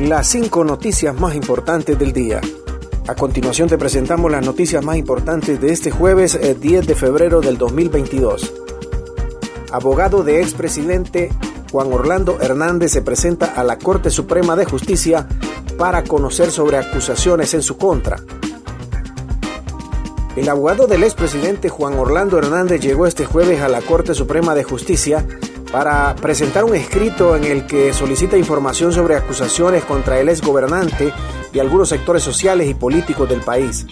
las 0.00 0.26
cinco 0.26 0.62
noticias 0.62 1.18
más 1.18 1.34
importantes 1.34 1.98
del 1.98 2.12
día. 2.12 2.40
A 3.08 3.14
continuación 3.14 3.68
te 3.68 3.78
presentamos 3.78 4.30
las 4.30 4.44
noticias 4.44 4.84
más 4.84 4.98
importantes 4.98 5.58
de 5.58 5.72
este 5.72 5.90
jueves 5.90 6.38
10 6.60 6.82
eh, 6.82 6.86
de 6.86 6.94
febrero 6.94 7.40
del 7.40 7.56
2022. 7.56 8.52
Abogado 9.72 10.22
de 10.22 10.42
expresidente 10.42 11.30
Juan 11.72 11.92
Orlando 11.92 12.38
Hernández 12.40 12.92
se 12.92 13.00
presenta 13.00 13.46
a 13.46 13.64
la 13.64 13.78
Corte 13.78 14.10
Suprema 14.10 14.54
de 14.54 14.66
Justicia 14.66 15.26
para 15.78 16.04
conocer 16.04 16.50
sobre 16.50 16.76
acusaciones 16.76 17.54
en 17.54 17.62
su 17.62 17.78
contra. 17.78 18.18
El 20.36 20.48
abogado 20.50 20.86
del 20.86 21.04
expresidente 21.04 21.70
Juan 21.70 21.94
Orlando 21.94 22.36
Hernández 22.36 22.82
llegó 22.82 23.06
este 23.06 23.24
jueves 23.24 23.62
a 23.62 23.68
la 23.68 23.80
Corte 23.80 24.12
Suprema 24.12 24.54
de 24.54 24.62
Justicia 24.62 25.26
para 25.76 26.16
presentar 26.16 26.64
un 26.64 26.74
escrito 26.74 27.36
en 27.36 27.44
el 27.44 27.66
que 27.66 27.92
solicita 27.92 28.38
información 28.38 28.92
sobre 28.92 29.14
acusaciones 29.14 29.84
contra 29.84 30.18
el 30.18 30.30
exgobernante 30.30 31.12
y 31.52 31.58
algunos 31.58 31.90
sectores 31.90 32.22
sociales 32.22 32.66
y 32.66 32.72
políticos 32.72 33.28
del 33.28 33.42
país. 33.42 33.86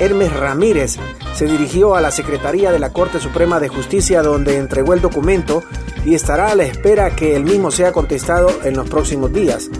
Hermes 0.00 0.32
Ramírez 0.32 0.96
se 1.36 1.46
dirigió 1.46 1.94
a 1.94 2.00
la 2.00 2.10
Secretaría 2.10 2.72
de 2.72 2.80
la 2.80 2.92
Corte 2.92 3.20
Suprema 3.20 3.60
de 3.60 3.68
Justicia 3.68 4.22
donde 4.22 4.56
entregó 4.56 4.92
el 4.92 5.00
documento 5.00 5.62
y 6.04 6.16
estará 6.16 6.50
a 6.50 6.56
la 6.56 6.64
espera 6.64 7.14
que 7.14 7.36
el 7.36 7.44
mismo 7.44 7.70
sea 7.70 7.92
contestado 7.92 8.50
en 8.64 8.76
los 8.76 8.90
próximos 8.90 9.32
días. 9.32 9.70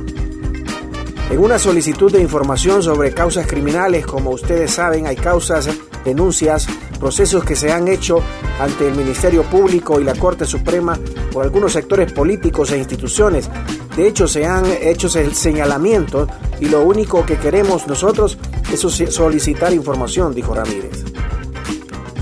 En 1.32 1.38
una 1.40 1.58
solicitud 1.58 2.12
de 2.12 2.20
información 2.20 2.80
sobre 2.80 3.12
causas 3.12 3.48
criminales, 3.48 4.06
como 4.06 4.30
ustedes 4.30 4.70
saben, 4.70 5.08
hay 5.08 5.16
causas, 5.16 5.68
denuncias, 6.04 6.68
procesos 7.02 7.42
que 7.42 7.56
se 7.56 7.72
han 7.72 7.88
hecho 7.88 8.20
ante 8.60 8.86
el 8.86 8.94
Ministerio 8.94 9.42
Público 9.42 9.98
y 9.98 10.04
la 10.04 10.14
Corte 10.14 10.44
Suprema 10.44 10.96
por 11.32 11.42
algunos 11.42 11.72
sectores 11.72 12.12
políticos 12.12 12.70
e 12.70 12.78
instituciones. 12.78 13.50
De 13.96 14.06
hecho, 14.06 14.28
se 14.28 14.46
han 14.46 14.66
hecho 14.80 15.08
señalamientos 15.08 16.28
y 16.60 16.66
lo 16.66 16.82
único 16.82 17.26
que 17.26 17.38
queremos 17.38 17.88
nosotros 17.88 18.38
es 18.72 18.80
solicitar 19.12 19.72
información, 19.72 20.32
dijo 20.32 20.54
Ramírez. 20.54 21.02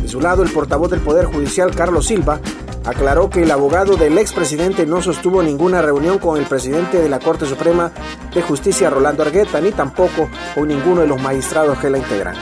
De 0.00 0.08
su 0.08 0.18
lado, 0.18 0.42
el 0.42 0.50
portavoz 0.50 0.90
del 0.90 1.00
Poder 1.00 1.27
Judicial, 1.27 1.74
Carlos 1.74 2.06
Silva, 2.06 2.40
aclaró 2.86 3.28
que 3.28 3.42
el 3.42 3.50
abogado 3.50 3.96
del 3.96 4.16
expresidente 4.16 4.86
no 4.86 5.02
sostuvo 5.02 5.42
ninguna 5.42 5.83
reunión 5.83 6.18
con 6.18 6.38
el 6.38 6.46
presidente 6.46 7.02
de 7.02 7.10
la 7.10 7.18
Corte 7.18 7.44
Suprema 7.44 7.92
de 8.34 8.40
Justicia, 8.40 8.88
Rolando 8.88 9.24
Argueta, 9.24 9.60
ni 9.60 9.72
tampoco 9.72 10.30
con 10.55 10.68
ninguno 10.68 11.02
de 11.02 11.06
los 11.06 11.20
magistrados 11.20 11.78
que 11.80 11.90
la 11.90 11.98
integran 11.98 12.36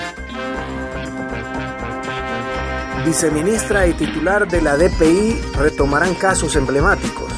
viceministra 3.08 3.86
y 3.86 3.94
titular 3.94 4.46
de 4.46 4.60
la 4.60 4.76
DPI 4.76 5.40
retomarán 5.58 6.14
casos 6.14 6.56
emblemáticos. 6.56 7.32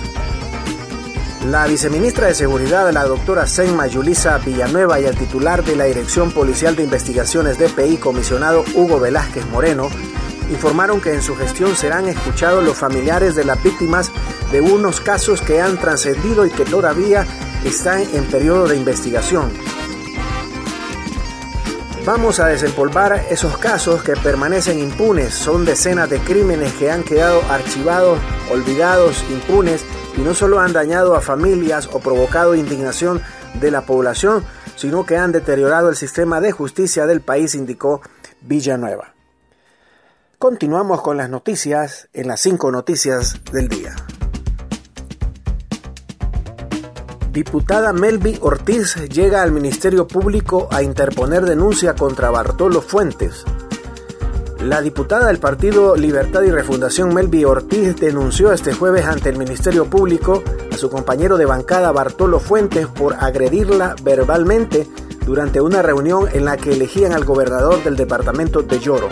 La 1.46 1.64
viceministra 1.68 2.26
de 2.26 2.34
Seguridad, 2.34 2.90
la 2.92 3.04
doctora 3.04 3.46
Senma 3.46 3.86
Yulisa 3.86 4.38
Villanueva, 4.38 4.98
y 4.98 5.04
el 5.04 5.16
titular 5.16 5.62
de 5.62 5.76
la 5.76 5.84
Dirección 5.84 6.32
Policial 6.32 6.74
de 6.74 6.82
Investigaciones 6.82 7.56
DPI, 7.56 7.98
comisionado 7.98 8.64
Hugo 8.74 8.98
Velázquez 8.98 9.46
Moreno, 9.46 9.90
informaron 10.50 11.00
que 11.00 11.14
en 11.14 11.22
su 11.22 11.36
gestión 11.36 11.76
serán 11.76 12.08
escuchados 12.08 12.64
los 12.64 12.76
familiares 12.76 13.36
de 13.36 13.44
las 13.44 13.62
víctimas 13.62 14.10
de 14.50 14.60
unos 14.60 15.00
casos 15.00 15.40
que 15.40 15.60
han 15.60 15.78
trascendido 15.78 16.46
y 16.46 16.50
que 16.50 16.64
todavía 16.64 17.24
están 17.64 18.02
en 18.12 18.24
periodo 18.24 18.66
de 18.66 18.76
investigación. 18.76 19.52
Vamos 22.12 22.40
a 22.40 22.48
desempolvar 22.48 23.24
esos 23.30 23.56
casos 23.56 24.02
que 24.02 24.14
permanecen 24.16 24.80
impunes. 24.80 25.32
Son 25.32 25.64
decenas 25.64 26.10
de 26.10 26.18
crímenes 26.18 26.72
que 26.72 26.90
han 26.90 27.04
quedado 27.04 27.40
archivados, 27.48 28.18
olvidados, 28.50 29.24
impunes 29.30 29.84
y 30.16 30.22
no 30.22 30.34
solo 30.34 30.58
han 30.58 30.72
dañado 30.72 31.14
a 31.14 31.20
familias 31.20 31.88
o 31.92 32.00
provocado 32.00 32.56
indignación 32.56 33.22
de 33.60 33.70
la 33.70 33.82
población, 33.82 34.44
sino 34.74 35.06
que 35.06 35.18
han 35.18 35.30
deteriorado 35.30 35.88
el 35.88 35.94
sistema 35.94 36.40
de 36.40 36.50
justicia 36.50 37.06
del 37.06 37.20
país, 37.20 37.54
indicó 37.54 38.00
Villanueva. 38.40 39.14
Continuamos 40.36 41.02
con 41.02 41.16
las 41.16 41.30
noticias 41.30 42.08
en 42.12 42.26
las 42.26 42.40
cinco 42.40 42.72
noticias 42.72 43.36
del 43.52 43.68
día. 43.68 43.94
Diputada 47.32 47.92
Melvi 47.92 48.38
Ortiz 48.40 48.96
llega 49.08 49.42
al 49.42 49.52
Ministerio 49.52 50.08
Público 50.08 50.66
a 50.72 50.82
interponer 50.82 51.46
denuncia 51.46 51.94
contra 51.94 52.28
Bartolo 52.28 52.82
Fuentes. 52.82 53.44
La 54.64 54.80
diputada 54.80 55.28
del 55.28 55.38
Partido 55.38 55.94
Libertad 55.94 56.42
y 56.42 56.50
Refundación 56.50 57.14
Melvi 57.14 57.44
Ortiz 57.44 57.94
denunció 58.00 58.52
este 58.52 58.72
jueves 58.72 59.06
ante 59.06 59.28
el 59.28 59.38
Ministerio 59.38 59.88
Público 59.88 60.42
a 60.72 60.76
su 60.76 60.90
compañero 60.90 61.38
de 61.38 61.46
bancada 61.46 61.92
Bartolo 61.92 62.40
Fuentes 62.40 62.88
por 62.88 63.14
agredirla 63.14 63.94
verbalmente 64.02 64.88
durante 65.24 65.60
una 65.60 65.82
reunión 65.82 66.26
en 66.32 66.44
la 66.44 66.56
que 66.56 66.72
elegían 66.72 67.12
al 67.12 67.24
gobernador 67.24 67.84
del 67.84 67.94
departamento 67.94 68.62
de 68.62 68.80
Lloro. 68.80 69.08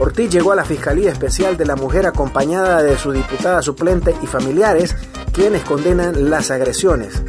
Ortiz 0.00 0.30
llegó 0.30 0.50
a 0.50 0.56
la 0.56 0.64
Fiscalía 0.64 1.12
Especial 1.12 1.56
de 1.56 1.64
la 1.64 1.76
Mujer 1.76 2.06
acompañada 2.06 2.82
de 2.82 2.98
su 2.98 3.12
diputada 3.12 3.62
suplente 3.62 4.16
y 4.20 4.26
familiares 4.26 4.96
quienes 5.38 5.62
condenan 5.62 6.30
las 6.30 6.50
agresiones. 6.50 7.22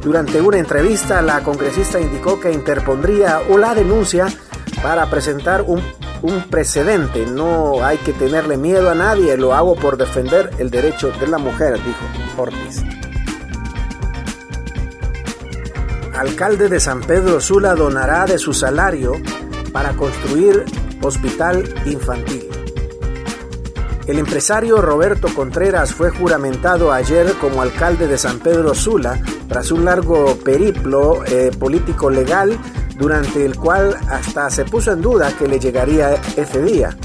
Durante 0.00 0.40
una 0.40 0.58
entrevista, 0.58 1.20
la 1.22 1.42
congresista 1.42 1.98
indicó 1.98 2.38
que 2.38 2.52
interpondría 2.52 3.40
o 3.50 3.58
la 3.58 3.74
denuncia 3.74 4.28
para 4.80 5.10
presentar 5.10 5.62
un, 5.62 5.82
precedente. 6.48 7.26
No 7.26 7.84
hay 7.84 7.98
que 7.98 8.12
tenerle 8.12 8.56
miedo 8.56 8.90
a 8.90 8.94
nadie, 8.94 9.36
lo 9.36 9.54
hago 9.54 9.74
por 9.74 9.96
defender 9.96 10.50
el 10.58 10.70
derecho 10.70 11.10
de 11.18 11.26
la 11.26 11.38
mujer, 11.38 11.80
dijo 11.82 12.40
Ortiz. 12.40 12.84
Alcalde 16.14 16.68
de 16.68 16.78
San 16.78 17.00
Pedro 17.00 17.40
Sula 17.40 17.74
donará 17.74 18.26
de 18.26 18.38
su 18.38 18.54
salario 18.54 19.14
para 19.72 19.94
construir 19.94 20.64
hospital 21.02 21.64
infantil. 21.86 22.65
El 24.06 24.20
empresario 24.20 24.80
Roberto 24.80 25.26
Contreras 25.34 25.92
fue 25.92 26.10
juramentado 26.10 26.92
ayer 26.92 27.32
como 27.40 27.60
alcalde 27.60 28.06
de 28.06 28.16
San 28.16 28.38
Pedro 28.38 28.72
Sula 28.72 29.20
tras 29.48 29.72
un 29.72 29.84
largo 29.84 30.36
periplo 30.44 31.24
eh, 31.24 31.50
político 31.58 32.08
legal 32.08 32.56
durante 32.96 33.44
el 33.44 33.56
cual 33.56 33.96
hasta 34.08 34.48
se 34.50 34.64
puso 34.64 34.92
en 34.92 35.02
duda 35.02 35.32
que 35.36 35.48
le 35.48 35.58
llegaría 35.58 36.14
ese 36.36 36.62
día. 36.62 36.96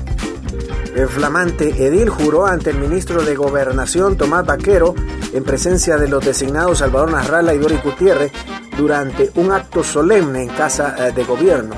El 0.95 1.07
flamante 1.07 1.87
edil 1.87 2.09
juró 2.09 2.45
ante 2.45 2.69
el 2.69 2.77
ministro 2.77 3.23
de 3.23 3.35
Gobernación 3.35 4.15
Tomás 4.15 4.45
Vaquero 4.45 4.93
en 5.33 5.43
presencia 5.43 5.97
de 5.97 6.07
los 6.07 6.23
designados 6.23 6.79
Salvador 6.79 7.11
Narrala 7.11 7.55
y 7.55 7.57
Dori 7.57 7.79
Gutiérrez 7.83 8.31
durante 8.77 9.31
un 9.35 9.51
acto 9.51 9.83
solemne 9.83 10.43
en 10.43 10.49
casa 10.49 10.95
eh, 10.99 11.11
de 11.13 11.23
gobierno. 11.23 11.75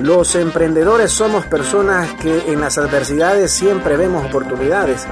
Los 0.00 0.34
emprendedores 0.34 1.12
somos 1.12 1.44
personas 1.44 2.14
que 2.14 2.50
en 2.50 2.60
las 2.62 2.78
adversidades 2.78 3.52
siempre 3.52 3.98
vemos 3.98 4.24
oportunidades, 4.24 5.06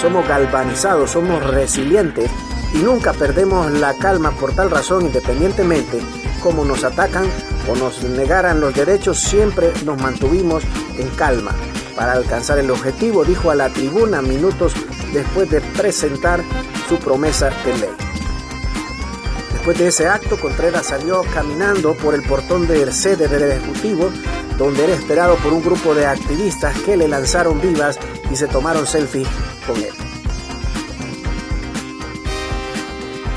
somos 0.00 0.28
galvanizados, 0.28 1.12
somos 1.12 1.42
resilientes 1.42 2.30
y 2.74 2.78
nunca 2.78 3.14
perdemos 3.14 3.72
la 3.72 3.94
calma 3.94 4.32
por 4.32 4.54
tal 4.54 4.70
razón, 4.70 5.06
independientemente 5.06 5.98
como 6.42 6.62
nos 6.62 6.84
atacan 6.84 7.24
o 7.70 7.74
nos 7.74 8.02
negaran 8.02 8.60
los 8.60 8.74
derechos, 8.74 9.18
siempre 9.18 9.72
nos 9.86 9.98
mantuvimos 9.98 10.62
en 10.98 11.08
calma 11.16 11.52
para 11.96 12.12
alcanzar 12.12 12.58
el 12.58 12.70
objetivo, 12.70 13.24
dijo 13.24 13.50
a 13.50 13.54
la 13.54 13.70
tribuna 13.70 14.20
minutos 14.20 14.74
después 15.14 15.48
de 15.48 15.62
presentar 15.62 16.42
su 16.86 16.98
promesa 16.98 17.48
de 17.64 17.78
ley. 17.78 18.13
Después 19.64 19.78
de 19.78 19.86
ese 19.86 20.08
acto, 20.08 20.38
Contreras 20.38 20.88
salió 20.88 21.22
caminando 21.32 21.94
por 21.94 22.14
el 22.14 22.22
portón 22.22 22.68
del 22.68 22.92
sede 22.92 23.28
del 23.28 23.50
Ejecutivo, 23.50 24.10
donde 24.58 24.84
era 24.84 24.92
esperado 24.92 25.36
por 25.36 25.54
un 25.54 25.64
grupo 25.64 25.94
de 25.94 26.04
activistas 26.04 26.78
que 26.82 26.98
le 26.98 27.08
lanzaron 27.08 27.58
vivas 27.62 27.98
y 28.30 28.36
se 28.36 28.46
tomaron 28.46 28.86
selfies 28.86 29.26
con 29.66 29.78
él. 29.78 29.94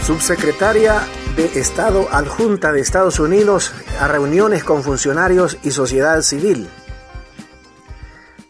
Subsecretaria 0.06 1.07
de 1.38 1.45
Estado 1.62 2.09
adjunta 2.12 2.74
de 2.74 2.81
Estados 2.81 3.21
Unidos 3.21 3.71
a 4.01 4.09
reuniones 4.09 4.65
con 4.65 4.83
funcionarios 4.83 5.57
y 5.63 5.71
sociedad 5.71 6.21
civil. 6.24 6.68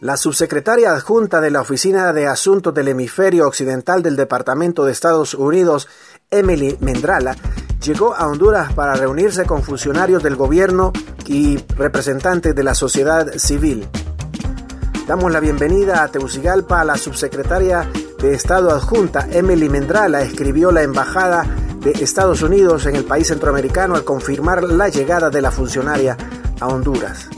La 0.00 0.16
subsecretaria 0.16 0.90
adjunta 0.90 1.40
de 1.40 1.52
la 1.52 1.60
Oficina 1.60 2.12
de 2.12 2.26
Asuntos 2.26 2.74
del 2.74 2.88
Hemisferio 2.88 3.46
Occidental 3.46 4.02
del 4.02 4.16
Departamento 4.16 4.84
de 4.84 4.90
Estados 4.90 5.34
Unidos, 5.34 5.86
Emily 6.28 6.76
Mendrala, 6.80 7.36
llegó 7.82 8.14
a 8.14 8.26
Honduras 8.26 8.72
para 8.72 8.94
reunirse 8.94 9.44
con 9.44 9.62
funcionarios 9.62 10.22
del 10.22 10.36
gobierno 10.36 10.92
y 11.26 11.58
representantes 11.76 12.54
de 12.54 12.64
la 12.64 12.74
sociedad 12.74 13.32
civil. 13.36 13.88
Damos 15.06 15.32
la 15.32 15.40
bienvenida 15.40 16.02
a 16.02 16.08
Teucigalpa 16.08 16.80
a 16.80 16.84
la 16.84 16.96
subsecretaria 16.96 17.88
de 18.20 18.34
Estado 18.34 18.70
adjunta 18.70 19.26
Emily 19.30 19.68
Mendrala, 19.68 20.22
escribió 20.22 20.72
la 20.72 20.82
embajada 20.82 21.46
de 21.80 21.92
Estados 21.92 22.42
Unidos 22.42 22.86
en 22.86 22.96
el 22.96 23.04
país 23.04 23.28
centroamericano 23.28 23.94
al 23.94 24.04
confirmar 24.04 24.64
la 24.64 24.88
llegada 24.88 25.30
de 25.30 25.40
la 25.40 25.50
funcionaria 25.50 26.16
a 26.60 26.66
Honduras. 26.66 27.28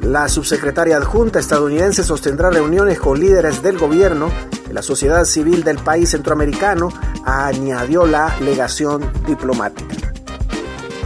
La 0.00 0.28
subsecretaria 0.28 0.96
adjunta 0.96 1.38
estadounidense 1.38 2.02
sostendrá 2.02 2.50
reuniones 2.50 2.98
con 2.98 3.18
líderes 3.20 3.62
del 3.62 3.76
gobierno, 3.76 4.30
La 4.76 4.82
sociedad 4.82 5.24
civil 5.24 5.64
del 5.64 5.78
país 5.78 6.10
centroamericano 6.10 6.90
añadió 7.24 8.04
la 8.04 8.36
legación 8.40 9.10
diplomática. 9.26 10.12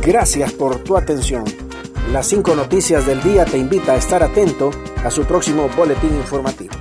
Gracias 0.04 0.52
por 0.54 0.80
tu 0.80 0.96
atención. 0.96 1.44
Las 2.12 2.26
cinco 2.26 2.56
noticias 2.56 3.06
del 3.06 3.22
día 3.22 3.44
te 3.44 3.58
invita 3.58 3.92
a 3.92 3.96
estar 3.96 4.24
atento 4.24 4.72
a 5.04 5.10
su 5.12 5.22
próximo 5.22 5.68
boletín 5.76 6.16
informativo. 6.16 6.74